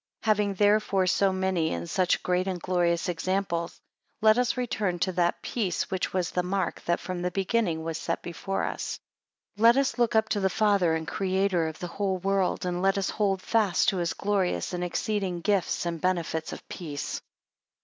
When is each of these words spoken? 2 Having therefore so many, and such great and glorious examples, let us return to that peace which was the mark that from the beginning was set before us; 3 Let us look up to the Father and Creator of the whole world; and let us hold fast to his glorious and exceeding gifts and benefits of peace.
2 0.23 0.29
Having 0.31 0.53
therefore 0.55 1.05
so 1.05 1.31
many, 1.31 1.71
and 1.71 1.87
such 1.87 2.23
great 2.23 2.47
and 2.47 2.59
glorious 2.59 3.07
examples, 3.07 3.79
let 4.19 4.35
us 4.35 4.57
return 4.57 4.97
to 4.97 5.11
that 5.11 5.43
peace 5.43 5.91
which 5.91 6.11
was 6.11 6.31
the 6.31 6.41
mark 6.41 6.81
that 6.85 6.99
from 6.99 7.21
the 7.21 7.29
beginning 7.29 7.83
was 7.83 7.99
set 7.99 8.23
before 8.23 8.63
us; 8.63 8.99
3 9.57 9.61
Let 9.63 9.77
us 9.77 9.99
look 9.99 10.15
up 10.15 10.27
to 10.29 10.39
the 10.39 10.49
Father 10.49 10.95
and 10.95 11.07
Creator 11.07 11.67
of 11.67 11.77
the 11.77 11.85
whole 11.85 12.17
world; 12.17 12.65
and 12.65 12.81
let 12.81 12.97
us 12.97 13.11
hold 13.11 13.43
fast 13.43 13.89
to 13.89 13.97
his 13.97 14.13
glorious 14.15 14.73
and 14.73 14.83
exceeding 14.83 15.39
gifts 15.41 15.85
and 15.85 16.01
benefits 16.01 16.51
of 16.51 16.67
peace. 16.67 17.21